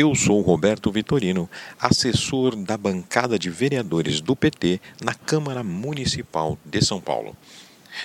Eu 0.00 0.14
sou 0.14 0.40
Roberto 0.42 0.92
Vitorino, 0.92 1.50
assessor 1.76 2.54
da 2.54 2.76
bancada 2.76 3.36
de 3.36 3.50
vereadores 3.50 4.20
do 4.20 4.36
PT 4.36 4.80
na 5.02 5.12
Câmara 5.12 5.64
Municipal 5.64 6.56
de 6.64 6.80
São 6.84 7.00
Paulo. 7.00 7.36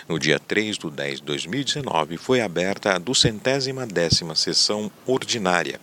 No 0.09 0.17
dia 0.17 0.39
3 0.39 0.75
de 0.75 0.89
10 0.89 1.19
de 1.19 1.25
2019 1.25 2.17
foi 2.17 2.41
aberta 2.41 2.95
a 2.95 2.97
duzentésima 2.97 3.85
décima 3.85 4.33
sessão 4.33 4.89
ordinária. 5.05 5.79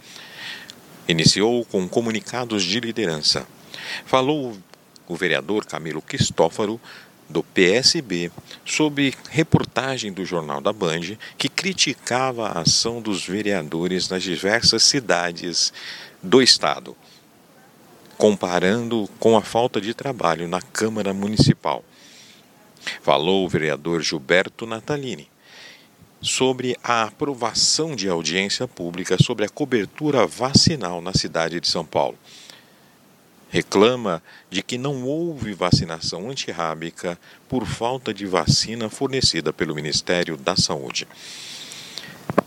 Iniciou 1.06 1.64
com 1.64 1.88
comunicados 1.88 2.64
de 2.64 2.80
liderança. 2.80 3.46
Falou 4.04 4.58
o 5.06 5.14
vereador 5.14 5.64
Camilo 5.64 6.02
Cristófaro 6.02 6.80
do 7.30 7.42
PSB 7.42 8.30
sobre 8.64 9.14
reportagem 9.30 10.12
do 10.12 10.24
Jornal 10.24 10.60
da 10.60 10.72
Band 10.72 11.16
que 11.38 11.48
criticava 11.48 12.48
a 12.48 12.60
ação 12.62 13.00
dos 13.00 13.24
vereadores 13.24 14.08
nas 14.08 14.22
diversas 14.22 14.82
cidades 14.82 15.72
do 16.22 16.42
estado, 16.42 16.96
comparando 18.18 19.08
com 19.18 19.36
a 19.36 19.42
falta 19.42 19.80
de 19.80 19.94
trabalho 19.94 20.48
na 20.48 20.60
Câmara 20.60 21.14
Municipal. 21.14 21.84
Falou 23.00 23.44
o 23.44 23.48
vereador 23.48 24.02
Gilberto 24.02 24.66
Natalini 24.66 25.28
sobre 26.20 26.76
a 26.82 27.04
aprovação 27.04 27.94
de 27.94 28.08
audiência 28.08 28.66
pública 28.66 29.16
sobre 29.22 29.44
a 29.44 29.48
cobertura 29.48 30.26
vacinal 30.26 31.00
na 31.00 31.14
cidade 31.14 31.60
de 31.60 31.68
São 31.68 31.84
Paulo 31.84 32.18
reclama 33.50 34.22
de 34.48 34.62
que 34.62 34.78
não 34.78 35.04
houve 35.04 35.52
vacinação 35.52 36.30
antirrábica 36.30 37.18
por 37.48 37.66
falta 37.66 38.14
de 38.14 38.24
vacina 38.24 38.88
fornecida 38.88 39.52
pelo 39.52 39.74
Ministério 39.74 40.36
da 40.36 40.56
Saúde. 40.56 41.06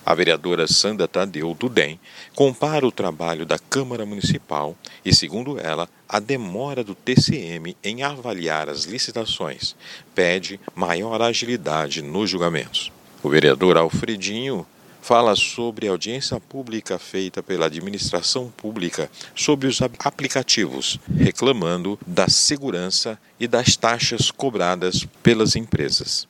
A 0.06 0.16
vereadora 0.16 0.68
Sandra 0.68 1.08
Tadeu, 1.08 1.54
do 1.54 1.68
DEM, 1.68 2.00
compara 2.36 2.88
o 2.88 2.92
trabalho 2.92 3.46
da 3.46 3.60
Câmara 3.60 4.06
Municipal 4.06 4.78
e, 5.04 5.14
segundo 5.14 5.60
ela, 5.60 5.90
a 6.08 6.20
demora 6.20 6.84
do 6.84 6.96
TCM 6.96 7.76
em 7.84 8.02
avaliar 8.02 8.70
as 8.70 8.86
licitações 8.86 9.76
pede 10.16 10.60
maior 10.74 11.22
agilidade 11.22 12.02
nos 12.02 12.30
julgamentos. 12.30 12.92
O 13.22 13.30
vereador 13.30 13.78
Alfredinho 13.78 14.66
fala 15.04 15.36
sobre 15.36 15.86
a 15.86 15.92
audiência 15.92 16.40
pública 16.40 16.98
feita 16.98 17.44
pela 17.44 17.66
administração 17.66 18.50
pública 18.50 19.12
sobre 19.36 19.68
os 19.68 19.82
aplicativos, 19.82 20.98
reclamando 21.18 22.00
da 22.08 22.30
segurança 22.30 23.20
e 23.38 23.46
das 23.46 23.76
taxas 23.76 24.32
cobradas 24.32 25.06
pelas 25.22 25.58
empresas. 25.58 26.26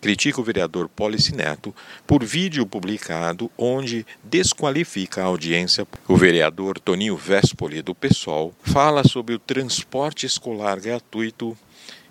Critica 0.00 0.40
o 0.40 0.44
vereador 0.44 0.88
Policineto 0.88 1.74
por 2.06 2.24
vídeo 2.24 2.66
publicado 2.66 3.50
onde 3.56 4.06
desqualifica 4.24 5.22
a 5.22 5.26
audiência. 5.26 5.86
O 6.08 6.16
vereador 6.16 6.78
Toninho 6.78 7.16
Vespoli, 7.16 7.82
do 7.82 7.94
PSOL, 7.94 8.54
fala 8.62 9.04
sobre 9.04 9.34
o 9.34 9.38
transporte 9.38 10.24
escolar 10.24 10.80
gratuito 10.80 11.56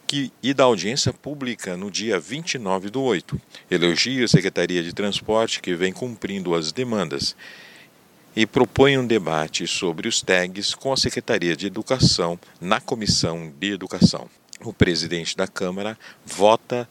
que, 0.07 0.31
e 0.41 0.53
da 0.53 0.63
audiência 0.63 1.11
pública 1.11 1.75
no 1.75 1.89
dia 1.89 2.19
29 2.19 2.89
do 2.89 3.01
8. 3.01 3.39
Elogia 3.69 4.25
a 4.25 4.27
Secretaria 4.27 4.83
de 4.83 4.93
Transporte, 4.93 5.61
que 5.61 5.75
vem 5.75 5.91
cumprindo 5.91 6.53
as 6.53 6.71
demandas, 6.71 7.35
e 8.35 8.45
propõe 8.45 8.97
um 8.97 9.07
debate 9.07 9.65
sobre 9.65 10.07
os 10.07 10.21
tags 10.21 10.75
com 10.75 10.91
a 10.91 10.97
Secretaria 10.97 11.55
de 11.55 11.67
Educação 11.67 12.39
na 12.59 12.81
Comissão 12.81 13.51
de 13.57 13.71
Educação. 13.71 14.29
O 14.61 14.73
presidente 14.73 15.35
da 15.35 15.47
Câmara 15.47 15.97
vota 16.25 16.87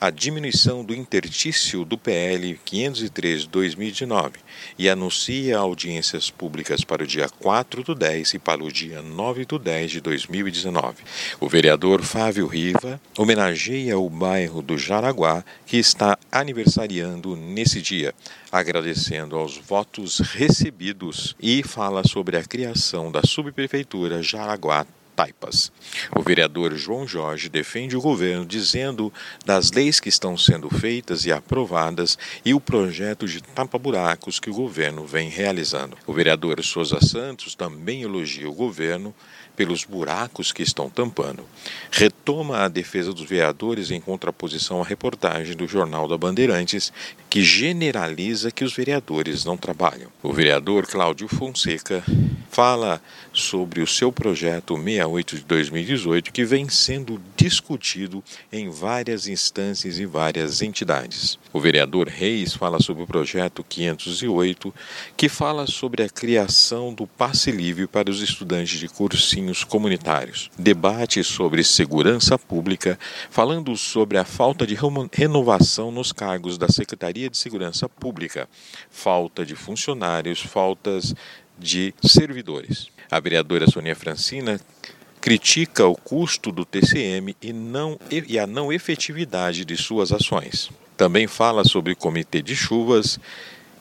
a 0.00 0.10
diminuição 0.10 0.84
do 0.84 0.94
intertício 0.94 1.84
do 1.84 1.98
PL 1.98 2.58
503-2019 2.64 4.34
e 4.78 4.88
anuncia 4.88 5.58
audiências 5.58 6.30
públicas 6.30 6.84
para 6.84 7.02
o 7.02 7.06
dia 7.06 7.28
4 7.28 7.82
do 7.82 7.94
10 7.94 8.34
e 8.34 8.38
para 8.38 8.62
o 8.62 8.70
dia 8.70 9.02
9 9.02 9.44
do 9.44 9.58
10 9.58 9.90
de 9.90 10.00
2019. 10.00 10.98
O 11.40 11.48
vereador 11.48 12.02
Fábio 12.02 12.46
Riva 12.46 13.00
homenageia 13.18 13.98
o 13.98 14.08
bairro 14.08 14.62
do 14.62 14.78
Jaraguá, 14.78 15.44
que 15.66 15.76
está 15.76 16.16
aniversariando 16.30 17.34
nesse 17.34 17.82
dia, 17.82 18.14
agradecendo 18.52 19.36
aos 19.36 19.56
votos 19.56 20.20
recebidos 20.20 21.34
e 21.40 21.62
fala 21.64 22.06
sobre 22.06 22.36
a 22.36 22.44
criação 22.44 23.10
da 23.10 23.22
subprefeitura 23.24 24.22
Jaraguá 24.22 24.86
taipas. 25.18 25.72
O 26.14 26.22
vereador 26.22 26.76
João 26.76 27.04
Jorge 27.04 27.48
defende 27.48 27.96
o 27.96 28.00
governo 28.00 28.46
dizendo 28.46 29.12
das 29.44 29.72
leis 29.72 29.98
que 29.98 30.08
estão 30.08 30.36
sendo 30.36 30.70
feitas 30.70 31.26
e 31.26 31.32
aprovadas 31.32 32.16
e 32.44 32.54
o 32.54 32.60
projeto 32.60 33.26
de 33.26 33.42
tapa-buracos 33.42 34.38
que 34.38 34.48
o 34.48 34.54
governo 34.54 35.04
vem 35.04 35.28
realizando. 35.28 35.98
O 36.06 36.12
vereador 36.12 36.62
Souza 36.62 37.00
Santos 37.00 37.56
também 37.56 38.02
elogia 38.02 38.48
o 38.48 38.54
governo 38.54 39.12
pelos 39.56 39.82
buracos 39.82 40.52
que 40.52 40.62
estão 40.62 40.88
tampando. 40.88 41.44
Retoma 41.90 42.58
a 42.58 42.68
defesa 42.68 43.12
dos 43.12 43.24
vereadores 43.24 43.90
em 43.90 44.00
contraposição 44.00 44.80
à 44.80 44.84
reportagem 44.84 45.56
do 45.56 45.66
Jornal 45.66 46.06
da 46.06 46.16
Bandeirantes, 46.16 46.92
que 47.28 47.42
generaliza 47.42 48.50
que 48.50 48.64
os 48.64 48.74
vereadores 48.74 49.44
não 49.44 49.56
trabalham. 49.56 50.10
O 50.22 50.32
vereador 50.32 50.86
Cláudio 50.86 51.28
Fonseca 51.28 52.02
fala 52.50 53.00
sobre 53.32 53.80
o 53.80 53.86
seu 53.86 54.10
projeto 54.10 54.74
68 54.74 55.36
de 55.36 55.44
2018, 55.44 56.32
que 56.32 56.44
vem 56.44 56.68
sendo 56.68 57.20
discutido 57.36 58.24
em 58.50 58.68
várias 58.70 59.28
instâncias 59.28 59.98
e 59.98 60.06
várias 60.06 60.62
entidades. 60.62 61.38
O 61.52 61.60
vereador 61.60 62.08
Reis 62.08 62.54
fala 62.54 62.80
sobre 62.80 63.02
o 63.02 63.06
projeto 63.06 63.64
508, 63.68 64.74
que 65.16 65.28
fala 65.28 65.66
sobre 65.66 66.02
a 66.02 66.08
criação 66.08 66.92
do 66.92 67.06
passe 67.06 67.50
livre 67.50 67.86
para 67.86 68.10
os 68.10 68.22
estudantes 68.22 68.80
de 68.80 68.88
cursinhos 68.88 69.62
comunitários. 69.62 70.50
Debate 70.58 71.22
sobre 71.22 71.62
segurança 71.62 72.38
pública, 72.38 72.98
falando 73.30 73.76
sobre 73.76 74.18
a 74.18 74.24
falta 74.24 74.66
de 74.66 74.76
renovação 75.12 75.90
nos 75.90 76.12
cargos 76.12 76.56
da 76.56 76.68
Secretaria 76.68 77.17
de 77.26 77.38
Segurança 77.38 77.88
Pública, 77.88 78.46
falta 78.90 79.46
de 79.46 79.56
funcionários, 79.56 80.42
faltas 80.42 81.14
de 81.58 81.94
servidores. 82.02 82.88
A 83.10 83.18
vereadora 83.18 83.66
Sonia 83.66 83.96
Francina 83.96 84.60
critica 85.20 85.86
o 85.86 85.96
custo 85.96 86.52
do 86.52 86.64
TCM 86.64 87.34
e, 87.42 87.52
não, 87.52 87.98
e 88.10 88.38
a 88.38 88.46
não 88.46 88.72
efetividade 88.72 89.64
de 89.64 89.76
suas 89.76 90.12
ações. 90.12 90.70
Também 90.96 91.26
fala 91.26 91.64
sobre 91.64 91.92
o 91.92 91.96
comitê 91.96 92.42
de 92.42 92.54
chuvas 92.54 93.18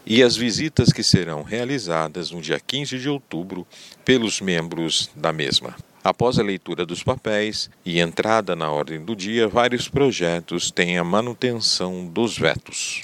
e 0.05 0.23
as 0.23 0.37
visitas 0.37 0.93
que 0.93 1.03
serão 1.03 1.43
realizadas 1.43 2.31
no 2.31 2.41
dia 2.41 2.59
15 2.59 2.97
de 2.97 3.09
outubro 3.09 3.67
pelos 4.05 4.39
membros 4.39 5.09
da 5.15 5.33
mesma. 5.33 5.75
Após 6.07 6.39
a 6.39 6.41
leitura 6.41 6.85
dos 6.85 7.03
papéis 7.03 7.69
e 7.85 7.99
entrada 7.99 8.55
na 8.55 8.71
ordem 8.71 9.03
do 9.03 9.13
dia, 9.13 9.45
vários 9.45 9.89
projetos 9.89 10.71
têm 10.71 10.97
a 10.97 11.03
manutenção 11.03 12.05
dos 12.05 12.37
vetos. 12.37 13.03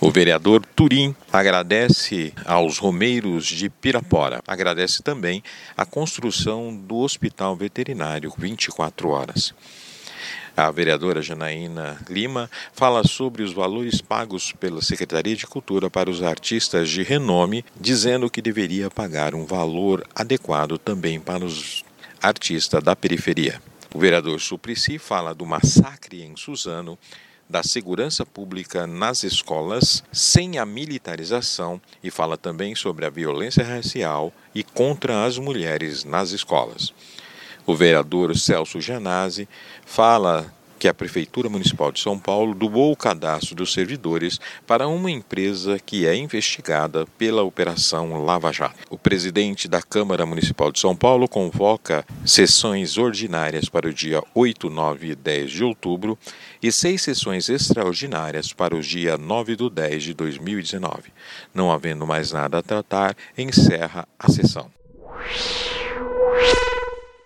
O 0.00 0.10
vereador 0.10 0.64
Turim 0.64 1.14
agradece 1.30 2.32
aos 2.46 2.78
romeiros 2.78 3.44
de 3.44 3.68
Pirapora. 3.68 4.40
Agradece 4.48 5.02
também 5.02 5.44
a 5.76 5.84
construção 5.84 6.74
do 6.74 6.96
Hospital 7.00 7.54
Veterinário 7.54 8.32
24 8.38 9.10
horas. 9.10 9.52
A 10.56 10.70
vereadora 10.70 11.20
Janaína 11.20 11.98
Lima 12.08 12.50
fala 12.72 13.06
sobre 13.06 13.42
os 13.42 13.52
valores 13.52 14.00
pagos 14.00 14.52
pela 14.52 14.80
Secretaria 14.80 15.36
de 15.36 15.46
Cultura 15.46 15.90
para 15.90 16.08
os 16.08 16.22
artistas 16.22 16.88
de 16.88 17.02
renome, 17.02 17.62
dizendo 17.78 18.30
que 18.30 18.40
deveria 18.40 18.90
pagar 18.90 19.34
um 19.34 19.44
valor 19.44 20.06
adequado 20.14 20.78
também 20.78 21.20
para 21.20 21.44
os 21.44 21.84
artistas 22.22 22.82
da 22.82 22.94
periferia. 22.94 23.60
O 23.94 23.98
vereador 23.98 24.40
Suplicy 24.40 24.98
fala 24.98 25.34
do 25.34 25.44
massacre 25.46 26.22
em 26.22 26.36
Suzano 26.36 26.98
da 27.48 27.64
segurança 27.64 28.24
pública 28.24 28.86
nas 28.86 29.24
escolas 29.24 30.04
sem 30.12 30.58
a 30.58 30.64
militarização 30.64 31.80
e 32.02 32.08
fala 32.08 32.36
também 32.36 32.76
sobre 32.76 33.04
a 33.04 33.10
violência 33.10 33.64
racial 33.64 34.32
e 34.54 34.62
contra 34.62 35.24
as 35.24 35.36
mulheres 35.36 36.04
nas 36.04 36.30
escolas. 36.30 36.94
O 37.66 37.74
vereador 37.74 38.36
Celso 38.38 38.80
Janazzi 38.80 39.48
fala 39.84 40.54
que 40.80 40.88
a 40.88 40.94
Prefeitura 40.94 41.50
Municipal 41.50 41.92
de 41.92 42.00
São 42.00 42.18
Paulo 42.18 42.54
doou 42.54 42.92
o 42.92 42.96
cadastro 42.96 43.54
dos 43.54 43.74
servidores 43.74 44.40
para 44.66 44.88
uma 44.88 45.10
empresa 45.10 45.78
que 45.78 46.06
é 46.06 46.16
investigada 46.16 47.06
pela 47.18 47.42
Operação 47.42 48.24
Lava 48.24 48.50
Jato. 48.50 48.78
O 48.88 48.96
presidente 48.96 49.68
da 49.68 49.82
Câmara 49.82 50.24
Municipal 50.24 50.72
de 50.72 50.80
São 50.80 50.96
Paulo 50.96 51.28
convoca 51.28 52.02
sessões 52.24 52.96
ordinárias 52.96 53.68
para 53.68 53.88
o 53.88 53.92
dia 53.92 54.22
8, 54.34 54.70
9 54.70 55.10
e 55.10 55.14
10 55.14 55.50
de 55.50 55.64
outubro 55.64 56.18
e 56.62 56.72
seis 56.72 57.02
sessões 57.02 57.50
extraordinárias 57.50 58.50
para 58.50 58.74
o 58.74 58.80
dia 58.80 59.18
9 59.18 59.56
do 59.56 59.68
10 59.68 60.02
de 60.02 60.14
2019. 60.14 61.12
Não 61.52 61.70
havendo 61.70 62.06
mais 62.06 62.32
nada 62.32 62.58
a 62.58 62.62
tratar, 62.62 63.14
encerra 63.36 64.08
a 64.18 64.30
sessão. 64.30 64.70